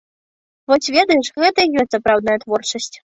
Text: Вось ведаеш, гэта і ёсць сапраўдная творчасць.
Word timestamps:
Вось 0.71 0.89
ведаеш, 0.95 1.27
гэта 1.43 1.59
і 1.67 1.71
ёсць 1.85 1.93
сапраўдная 1.97 2.39
творчасць. 2.47 2.91